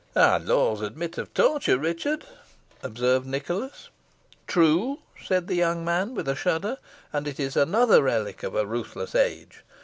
[0.15, 2.25] "Our laws admit of torture, Richard,"
[2.81, 3.89] observed Nicholas.
[4.47, 6.79] "True," said the young man, with a shudder,
[7.13, 9.61] "and it is another relic of a ruthless age.